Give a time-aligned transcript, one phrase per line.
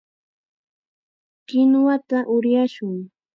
[1.47, 2.97] Kinuwata uryashun.